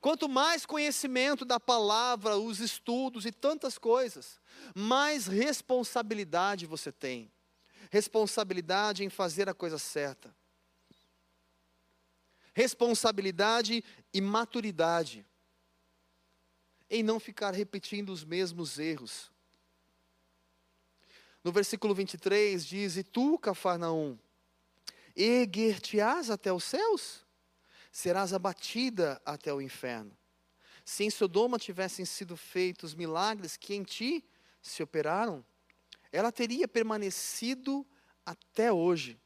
[0.00, 4.38] quanto mais conhecimento da palavra, os estudos e tantas coisas,
[4.74, 7.32] mais responsabilidade você tem.
[7.90, 10.34] Responsabilidade em fazer a coisa certa
[12.60, 15.26] responsabilidade e maturidade
[16.90, 19.32] em não ficar repetindo os mesmos erros.
[21.42, 24.18] No versículo 23 diz: E tu, Cafarnaum,
[25.16, 27.24] erguer-te-ás até os céus?
[27.90, 30.14] Serás abatida até o inferno.
[30.84, 34.22] Se em Sodoma tivessem sido feitos milagres que em ti
[34.60, 35.42] se operaram,
[36.12, 37.86] ela teria permanecido
[38.26, 39.18] até hoje.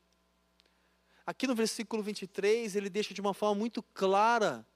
[1.26, 4.66] Aqui no versículo 23, ele deixa de uma forma muito clara.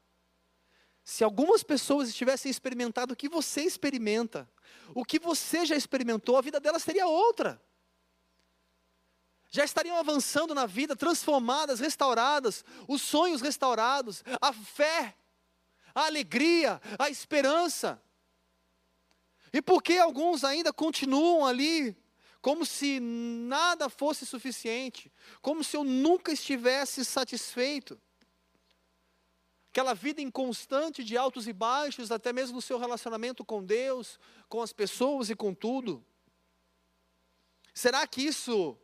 [1.04, 4.48] Se algumas pessoas tivessem experimentado o que você experimenta,
[4.94, 7.60] o que você já experimentou, a vida delas seria outra.
[9.50, 15.14] Já estariam avançando na vida, transformadas, restauradas, os sonhos restaurados, a fé,
[15.94, 18.00] a alegria, a esperança.
[19.52, 21.96] E por que alguns ainda continuam ali
[22.40, 28.00] como se nada fosse suficiente, como se eu nunca estivesse satisfeito.
[29.70, 34.60] aquela vida inconstante de altos e baixos, até mesmo no seu relacionamento com Deus, com
[34.60, 36.04] as pessoas e com tudo?
[37.72, 38.76] Será que isso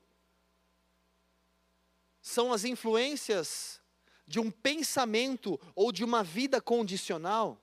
[2.22, 3.80] são as influências
[4.26, 7.60] de um pensamento ou de uma vida condicional?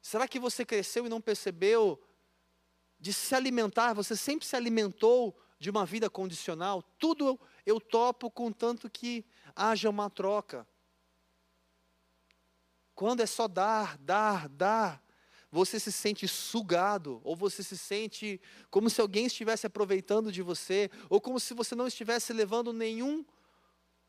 [0.00, 2.00] Será que você cresceu e não percebeu
[3.00, 3.94] de se alimentar?
[3.94, 6.82] Você sempre se alimentou de uma vida condicional?
[6.98, 9.24] Tudo eu, topo contanto que
[9.56, 10.66] haja uma troca.
[12.94, 15.02] Quando é só dar, dar, dar,
[15.50, 20.90] você se sente sugado, ou você se sente como se alguém estivesse aproveitando de você,
[21.08, 23.24] ou como se você não estivesse levando nenhum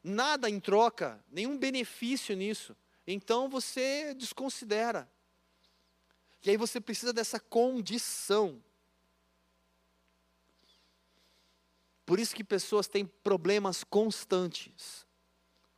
[0.04, 2.76] nada em troca, nenhum benefício nisso.
[3.08, 5.10] Então você desconsidera.
[6.44, 8.62] E aí você precisa dessa condição.
[12.12, 15.08] Por isso que pessoas têm problemas constantes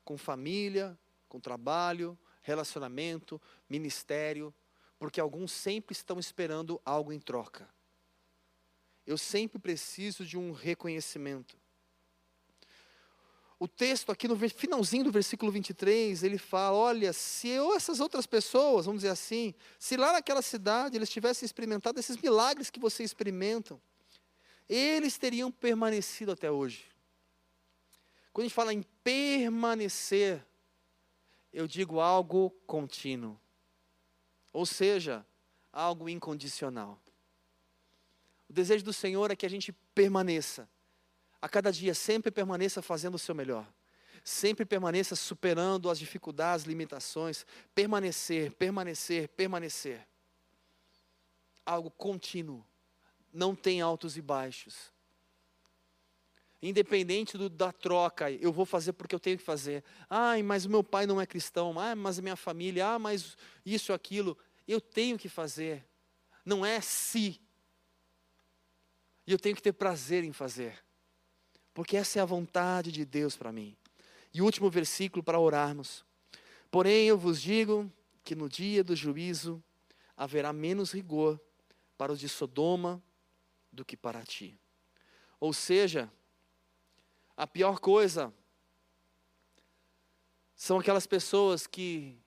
[0.04, 0.98] com família,
[1.30, 4.52] com trabalho, relacionamento, ministério,
[4.98, 7.70] porque alguns sempre estão esperando algo em troca.
[9.06, 11.56] Eu sempre preciso de um reconhecimento.
[13.60, 18.26] O texto aqui no finalzinho do versículo 23, ele fala: olha, se eu, essas outras
[18.26, 23.12] pessoas, vamos dizer assim, se lá naquela cidade eles tivessem experimentado esses milagres que vocês
[23.12, 23.80] experimentam,
[24.68, 26.86] eles teriam permanecido até hoje.
[28.32, 30.46] Quando a gente fala em permanecer,
[31.52, 33.40] eu digo algo contínuo.
[34.52, 35.26] Ou seja,
[35.72, 37.00] algo incondicional.
[38.50, 40.68] O desejo do Senhor é que a gente permaneça
[41.44, 43.68] a cada dia sempre permaneça fazendo o seu melhor.
[44.24, 47.46] Sempre permaneça superando as dificuldades, limitações,
[47.76, 50.08] permanecer, permanecer, permanecer.
[51.66, 52.66] Algo contínuo.
[53.34, 54.94] Não tem altos e baixos.
[56.62, 59.84] Independente do, da troca, eu vou fazer porque eu tenho que fazer.
[60.10, 61.78] Ai, mas o meu pai não é cristão.
[61.78, 62.88] Ah, mas a minha família.
[62.88, 64.38] Ah, mas isso, aquilo.
[64.68, 65.86] Eu tenho que fazer.
[66.46, 67.42] Não é se.
[69.28, 70.84] E eu tenho que ter prazer em fazer
[71.74, 73.76] porque essa é a vontade de Deus para mim.
[74.34, 76.06] E último versículo para orarmos.
[76.70, 77.92] Porém, eu vos digo
[78.24, 79.64] que no dia do juízo
[80.16, 81.40] haverá menos rigor
[81.98, 83.02] para os de Sodoma
[83.74, 84.58] do que para ti.
[85.40, 86.10] Ou seja,
[87.36, 88.34] a pior coisa
[90.56, 92.18] são aquelas pessoas que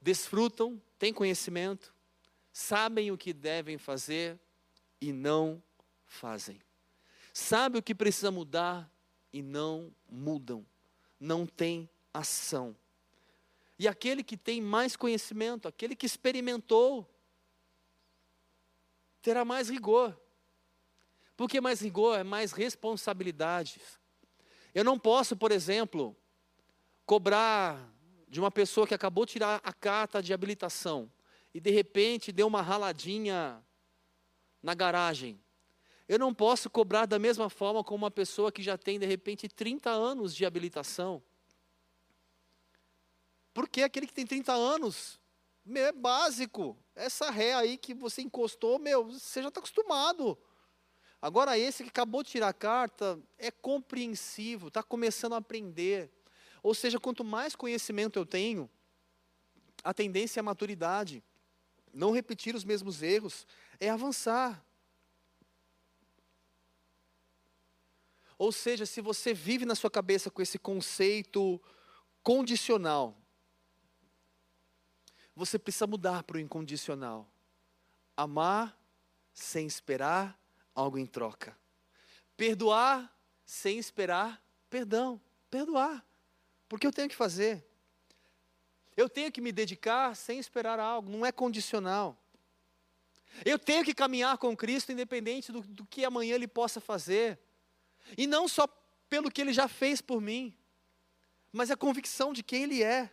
[0.00, 1.94] desfrutam, têm conhecimento,
[2.52, 4.40] sabem o que devem fazer
[5.00, 5.62] e não
[6.06, 6.60] fazem.
[7.32, 8.90] Sabe o que precisa mudar
[9.32, 10.66] e não mudam,
[11.20, 12.74] não tem ação.
[13.78, 17.08] E aquele que tem mais conhecimento, aquele que experimentou,
[19.20, 20.18] terá mais rigor.
[21.36, 23.80] Porque mais rigor é mais responsabilidade.
[24.74, 26.16] Eu não posso, por exemplo,
[27.06, 27.92] cobrar
[28.28, 31.10] de uma pessoa que acabou de tirar a carta de habilitação
[31.52, 33.64] e de repente deu uma raladinha
[34.62, 35.40] na garagem.
[36.08, 39.48] Eu não posso cobrar da mesma forma como uma pessoa que já tem, de repente,
[39.48, 41.22] 30 anos de habilitação.
[43.54, 45.20] Porque aquele que tem 30 anos,
[45.64, 46.76] meu, é básico.
[46.94, 50.36] Essa ré aí que você encostou, meu, você já está acostumado.
[51.24, 56.10] Agora, esse que acabou de tirar a carta, é compreensivo, está começando a aprender.
[56.62, 58.68] Ou seja, quanto mais conhecimento eu tenho,
[59.82, 61.24] a tendência é a maturidade.
[61.94, 63.46] Não repetir os mesmos erros,
[63.80, 64.62] é avançar.
[68.36, 71.58] Ou seja, se você vive na sua cabeça com esse conceito
[72.22, 73.16] condicional,
[75.34, 77.26] você precisa mudar para o incondicional.
[78.14, 78.78] Amar
[79.32, 80.38] sem esperar
[80.74, 81.56] algo em troca.
[82.36, 83.12] Perdoar
[83.44, 85.20] sem esperar perdão.
[85.50, 86.04] Perdoar.
[86.68, 87.64] Porque eu tenho que fazer.
[88.96, 92.16] Eu tenho que me dedicar sem esperar algo, não é condicional.
[93.44, 97.38] Eu tenho que caminhar com Cristo independente do, do que amanhã Ele possa fazer.
[98.16, 98.66] E não só
[99.08, 100.52] pelo que ele já fez por mim,
[101.52, 103.10] mas a convicção de quem ele é.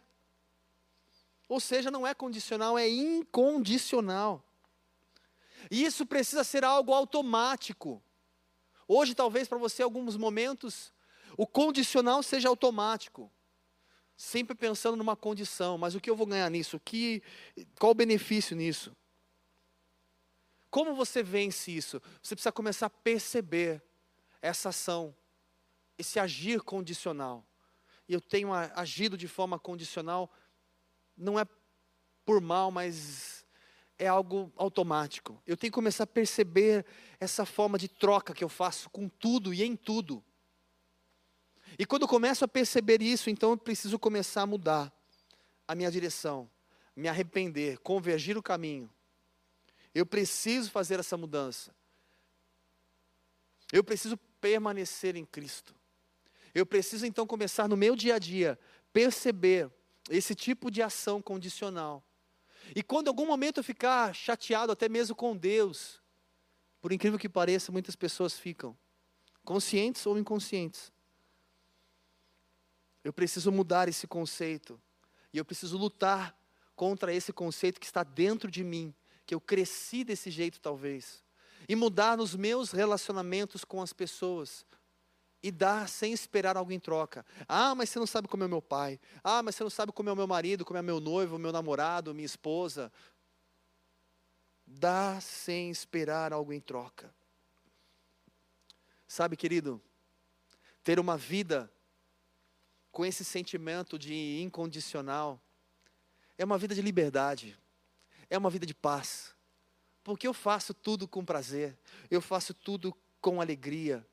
[1.47, 4.43] Ou seja, não é condicional, é incondicional.
[5.69, 8.01] E isso precisa ser algo automático.
[8.87, 10.93] Hoje, talvez para você, alguns momentos,
[11.37, 13.31] o condicional seja automático.
[14.15, 16.79] Sempre pensando numa condição, mas o que eu vou ganhar nisso?
[16.79, 17.23] Que,
[17.79, 18.95] qual o benefício nisso?
[20.69, 22.01] Como você vence isso?
[22.21, 23.83] Você precisa começar a perceber
[24.41, 25.15] essa ação,
[25.97, 27.45] esse agir condicional.
[28.07, 30.31] E eu tenho agido de forma condicional,
[31.15, 31.45] não é
[32.25, 33.40] por mal, mas
[34.01, 35.39] é algo automático.
[35.45, 36.83] Eu tenho que começar a perceber
[37.19, 40.23] essa forma de troca que eu faço com tudo e em tudo.
[41.77, 44.91] E quando eu começo a perceber isso, então eu preciso começar a mudar.
[45.67, 46.49] a minha direção,
[46.95, 48.91] me arrepender, convergir o caminho.
[49.93, 51.73] Eu preciso fazer essa mudança.
[53.71, 55.73] Eu preciso permanecer em Cristo.
[56.53, 58.59] Eu preciso então começar no meu dia a dia
[58.91, 59.71] perceber
[60.09, 62.03] esse tipo de ação condicional.
[62.75, 66.01] E quando em algum momento eu ficar chateado até mesmo com Deus,
[66.79, 68.77] por incrível que pareça, muitas pessoas ficam,
[69.43, 70.91] conscientes ou inconscientes.
[73.03, 74.79] Eu preciso mudar esse conceito.
[75.33, 76.37] E eu preciso lutar
[76.75, 78.93] contra esse conceito que está dentro de mim,
[79.25, 81.23] que eu cresci desse jeito talvez.
[81.67, 84.65] E mudar nos meus relacionamentos com as pessoas,
[85.43, 87.25] e dar sem esperar algo em troca.
[87.47, 88.99] Ah, mas você não sabe como é meu pai.
[89.23, 91.51] Ah, mas você não sabe como é o meu marido, como é meu noivo, meu
[91.51, 92.91] namorado, minha esposa.
[94.65, 97.13] Dá sem esperar algo em troca.
[99.07, 99.81] Sabe, querido,
[100.83, 101.71] ter uma vida
[102.91, 105.41] com esse sentimento de incondicional
[106.37, 107.57] é uma vida de liberdade,
[108.29, 109.35] é uma vida de paz.
[110.03, 111.77] Porque eu faço tudo com prazer,
[112.09, 114.05] eu faço tudo com alegria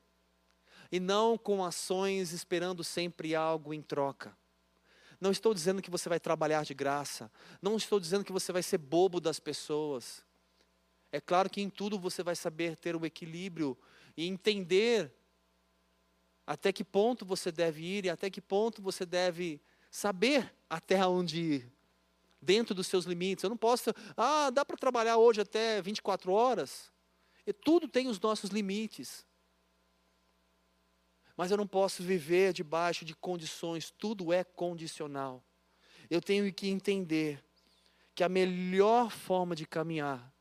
[0.91, 4.35] e não com ações esperando sempre algo em troca.
[5.19, 7.31] Não estou dizendo que você vai trabalhar de graça,
[7.61, 10.23] não estou dizendo que você vai ser bobo das pessoas.
[11.11, 13.77] É claro que em tudo você vai saber ter o equilíbrio
[14.15, 15.13] e entender
[16.47, 19.61] até que ponto você deve ir e até que ponto você deve
[19.91, 21.71] saber até onde ir,
[22.41, 23.43] dentro dos seus limites.
[23.43, 26.91] Eu não posso, ah, dá para trabalhar hoje até 24 horas.
[27.45, 29.25] E tudo tem os nossos limites
[31.39, 35.41] mas eu não posso viver debaixo de condições, tudo é condicional.
[36.09, 37.41] Eu tenho que entender
[38.13, 40.33] que a melhor forma de caminhar,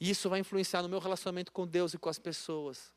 [0.00, 2.92] e isso vai influenciar no meu relacionamento com Deus e com as pessoas,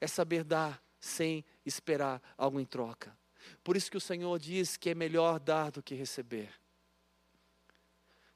[0.00, 3.16] é saber dar sem esperar algo em troca.
[3.62, 6.52] Por isso que o Senhor diz que é melhor dar do que receber.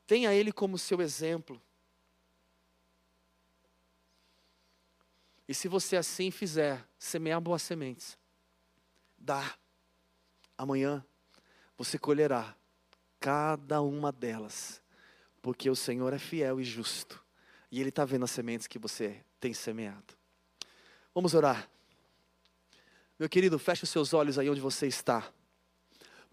[0.07, 1.61] Tenha Ele como seu exemplo.
[5.49, 8.18] E se você assim fizer, semear boas sementes,
[9.16, 9.55] dá.
[10.59, 11.05] Amanhã
[11.78, 12.57] você colherá
[13.20, 14.82] cada uma delas,
[15.40, 17.22] porque o Senhor é fiel e justo,
[17.70, 20.14] e Ele está vendo as sementes que você tem semeado.
[21.14, 21.68] Vamos orar.
[23.18, 25.32] Meu querido, feche os seus olhos aí onde você está.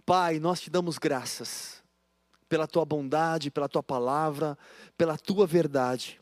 [0.06, 1.82] Pai, nós te damos graças
[2.50, 4.58] pela tua bondade, pela tua palavra,
[4.98, 6.20] pela tua verdade.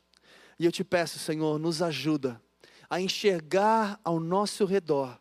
[0.60, 2.42] E eu te peço, Senhor, nos ajuda
[2.92, 5.18] a enxergar ao nosso redor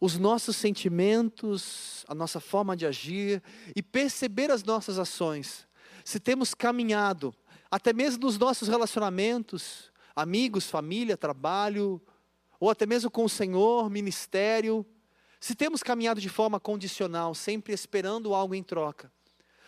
[0.00, 3.42] os nossos sentimentos, a nossa forma de agir
[3.74, 5.66] e perceber as nossas ações.
[6.04, 7.34] Se temos caminhado,
[7.70, 12.00] até mesmo nos nossos relacionamentos, amigos, família, trabalho,
[12.60, 14.86] ou até mesmo com o Senhor, ministério,
[15.40, 19.10] se temos caminhado de forma condicional, sempre esperando algo em troca,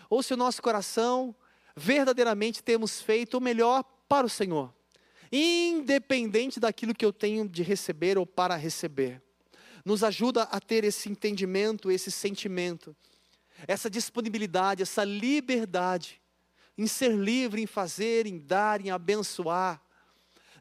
[0.08, 1.34] ou se o nosso coração
[1.74, 4.72] verdadeiramente temos feito o melhor para o Senhor
[5.32, 9.22] independente daquilo que eu tenho de receber ou para receber.
[9.84, 12.94] Nos ajuda a ter esse entendimento, esse sentimento,
[13.66, 16.20] essa disponibilidade, essa liberdade
[16.76, 19.82] em ser livre, em fazer, em dar, em abençoar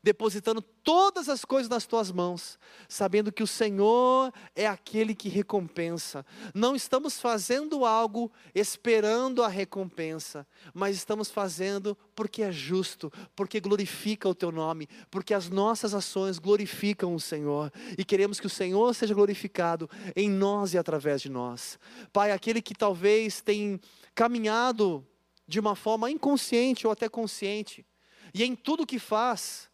[0.03, 6.25] depositando todas as coisas nas tuas mãos, sabendo que o Senhor é aquele que recompensa.
[6.53, 14.27] Não estamos fazendo algo esperando a recompensa, mas estamos fazendo porque é justo, porque glorifica
[14.27, 18.93] o teu nome, porque as nossas ações glorificam o Senhor e queremos que o Senhor
[18.95, 21.77] seja glorificado em nós e através de nós.
[22.11, 23.79] Pai, aquele que talvez tem
[24.15, 25.05] caminhado
[25.47, 27.85] de uma forma inconsciente ou até consciente,
[28.33, 29.68] e em tudo que faz,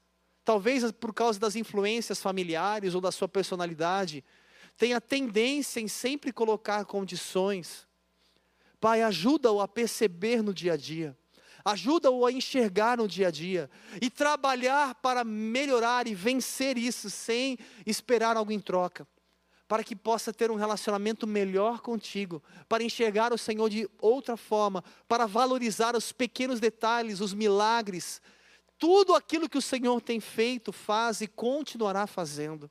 [0.45, 4.23] talvez por causa das influências familiares ou da sua personalidade,
[4.77, 7.87] tenha tendência em sempre colocar condições.
[8.79, 11.17] Pai, ajuda-o a perceber no dia a dia,
[11.63, 13.69] ajuda-o a enxergar no dia a dia
[13.99, 19.07] e trabalhar para melhorar e vencer isso sem esperar algo em troca.
[19.67, 24.83] Para que possa ter um relacionamento melhor contigo, para enxergar o Senhor de outra forma,
[25.07, 28.21] para valorizar os pequenos detalhes, os milagres,
[28.77, 32.69] tudo aquilo que o Senhor tem feito, faz e continuará fazendo.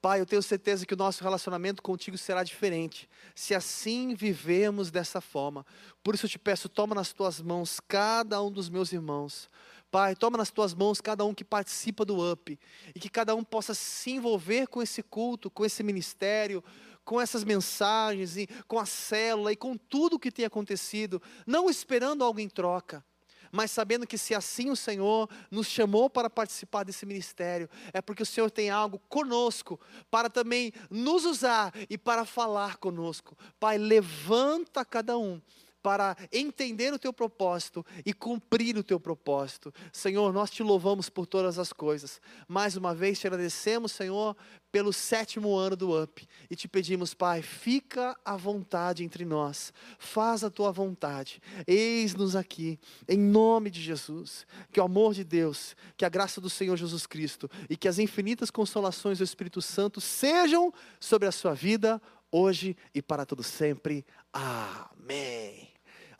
[0.00, 5.20] Pai, eu tenho certeza que o nosso relacionamento contigo será diferente, se assim vivemos dessa
[5.20, 5.66] forma.
[6.04, 9.50] Por isso eu te peço, toma nas tuas mãos cada um dos meus irmãos.
[9.90, 12.56] Pai, toma nas tuas mãos cada um que participa do UP,
[12.94, 16.62] e que cada um possa se envolver com esse culto, com esse ministério,
[17.04, 21.68] com essas mensagens, e com a célula e com tudo o que tem acontecido, não
[21.68, 23.04] esperando algo em troca,
[23.52, 28.22] mas sabendo que se assim o Senhor nos chamou para participar desse ministério, é porque
[28.22, 29.80] o Senhor tem algo conosco
[30.10, 33.36] para também nos usar e para falar conosco.
[33.58, 35.40] Pai, levanta cada um
[35.82, 39.72] para entender o teu propósito e cumprir o teu propósito.
[39.92, 42.20] Senhor, nós te louvamos por todas as coisas.
[42.46, 44.36] Mais uma vez te agradecemos, Senhor,
[44.70, 50.44] pelo sétimo ano do UP e te pedimos, Pai, fica à vontade entre nós, faz
[50.44, 54.46] a tua vontade, eis-nos aqui, em nome de Jesus.
[54.70, 57.98] Que o amor de Deus, que a graça do Senhor Jesus Cristo e que as
[57.98, 62.00] infinitas consolações do Espírito Santo sejam sobre a sua vida,
[62.30, 64.04] hoje e para todo sempre.
[64.32, 65.67] Amém.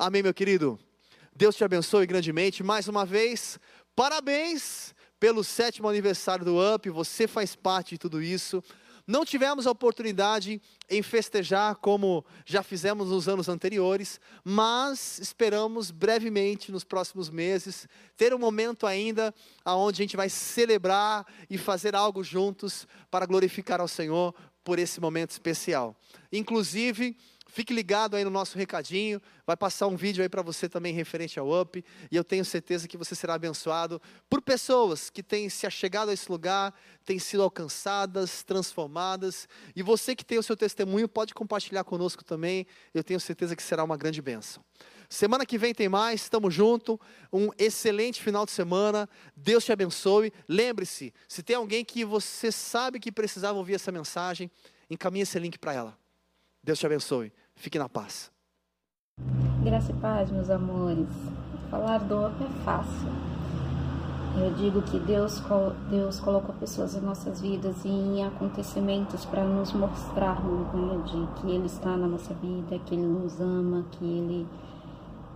[0.01, 0.79] Amém, meu querido.
[1.35, 2.63] Deus te abençoe grandemente.
[2.63, 3.59] Mais uma vez,
[3.97, 6.89] parabéns pelo sétimo aniversário do UP.
[6.89, 8.63] Você faz parte de tudo isso.
[9.05, 16.71] Não tivemos a oportunidade em festejar como já fizemos nos anos anteriores, mas esperamos brevemente,
[16.71, 19.35] nos próximos meses, ter um momento ainda
[19.67, 24.33] onde a gente vai celebrar e fazer algo juntos para glorificar ao Senhor
[24.63, 25.97] por esse momento especial.
[26.31, 27.17] Inclusive,
[27.51, 31.39] Fique ligado aí no nosso recadinho, vai passar um vídeo aí para você também referente
[31.39, 35.67] ao UP, e eu tenho certeza que você será abençoado por pessoas que têm se
[35.67, 36.75] achegado a esse lugar,
[37.07, 42.67] têm sido alcançadas, transformadas, e você que tem o seu testemunho pode compartilhar conosco também,
[42.93, 44.63] eu tenho certeza que será uma grande bênção.
[45.09, 46.99] Semana que vem tem mais, estamos juntos.
[47.33, 49.09] Um excelente final de semana.
[49.35, 50.31] Deus te abençoe.
[50.47, 54.51] Lembre-se, se tem alguém que você sabe que precisava ouvir essa mensagem,
[54.91, 55.99] encaminhe esse link para ela.
[56.69, 57.33] Deus te abençoe.
[57.57, 58.31] Fique na paz.
[59.65, 61.09] Graça e paz, meus amores.
[61.71, 63.09] Falar do outro é fácil.
[64.37, 65.43] Eu digo que Deus,
[65.89, 71.51] Deus colocou pessoas em nossas vidas e em acontecimentos para nos mostrar né, de que
[71.51, 74.47] Ele está na nossa vida, que Ele nos ama, que Ele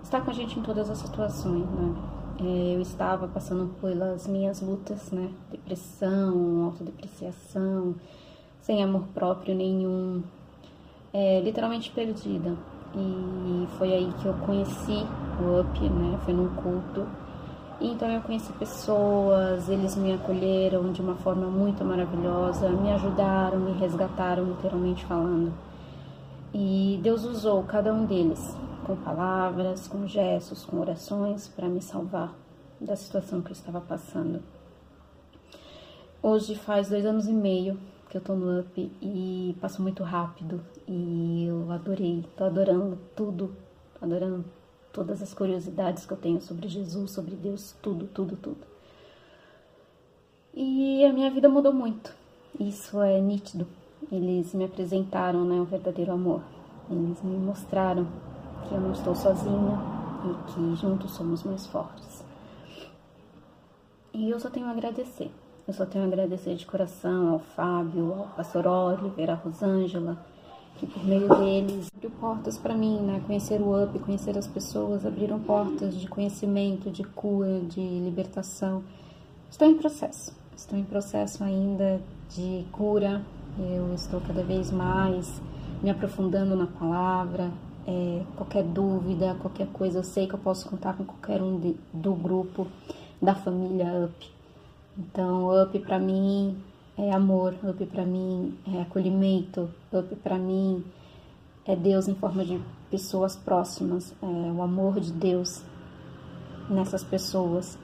[0.03, 1.65] está com a gente em todas as situações.
[1.65, 1.95] Né?
[2.41, 5.33] É, eu estava passando pelas minhas lutas, né?
[5.51, 7.95] Depressão, autodepreciação,
[8.61, 10.23] sem amor próprio nenhum,
[11.13, 12.57] é, literalmente perdida.
[12.95, 15.07] E foi aí que eu conheci
[15.41, 16.19] o UP, né?
[16.25, 17.07] Foi num culto.
[17.81, 23.73] Então eu conheci pessoas, eles me acolheram de uma forma muito maravilhosa, me ajudaram, me
[23.73, 25.53] resgataram, literalmente falando.
[26.55, 28.57] E Deus usou cada um deles
[28.87, 32.35] com palavras, com gestos, com orações para me salvar
[32.81, 34.43] da situação que eu estava passando.
[36.23, 37.79] Hoje faz dois anos e meio
[38.13, 43.57] que eu tô no up e passou muito rápido e eu adorei, tô adorando tudo,
[43.99, 44.45] tô adorando
[44.93, 48.67] todas as curiosidades que eu tenho sobre Jesus, sobre Deus, tudo, tudo, tudo.
[50.53, 52.15] E a minha vida mudou muito,
[52.61, 53.67] isso é nítido.
[54.11, 56.43] Eles me apresentaram né, o verdadeiro amor,
[56.91, 58.07] eles me mostraram
[58.69, 59.79] que eu não estou sozinha
[60.27, 62.23] e que juntos somos mais fortes.
[64.13, 65.31] E eu só tenho a agradecer
[65.67, 70.19] eu só tenho a agradecer de coração ao Fábio, ao pastor Oliver, à Rosângela,
[70.77, 73.23] que por meio deles abriu portas para mim, né?
[73.27, 78.83] Conhecer o UP, conhecer as pessoas, abriram portas de conhecimento, de cura, de libertação.
[79.49, 82.01] Estou em processo, estou em processo ainda
[82.31, 83.23] de cura.
[83.59, 85.41] Eu estou cada vez mais
[85.81, 87.51] me aprofundando na palavra.
[87.87, 91.77] É, qualquer dúvida, qualquer coisa, eu sei que eu posso contar com qualquer um de,
[91.93, 92.67] do grupo,
[93.21, 94.42] da família UP.
[94.99, 96.63] Então, up para mim
[96.99, 100.85] é amor, up para mim é acolhimento, up para mim
[101.65, 105.63] é Deus em forma de pessoas próximas, é o amor de Deus
[106.69, 107.79] nessas pessoas,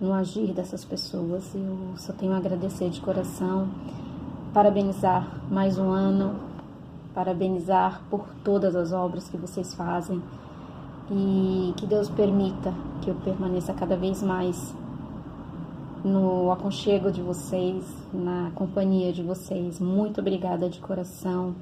[0.00, 1.52] no agir dessas pessoas.
[1.52, 3.68] Eu só tenho a agradecer de coração,
[4.54, 6.38] parabenizar mais um ano,
[7.12, 10.22] parabenizar por todas as obras que vocês fazem
[11.10, 12.72] e que Deus permita
[13.02, 14.72] que eu permaneça cada vez mais
[16.06, 17.84] no aconchego de vocês,
[18.14, 19.80] na companhia de vocês.
[19.80, 21.54] Muito obrigada de coração.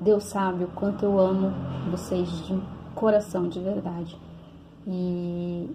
[0.00, 1.52] Deus sabe o quanto eu amo
[1.90, 2.60] vocês de
[2.94, 4.18] coração, de verdade.
[4.86, 5.70] E,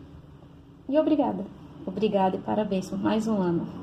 [0.89, 1.45] e obrigada.
[1.86, 3.83] Obrigada e parabéns por mais um ano.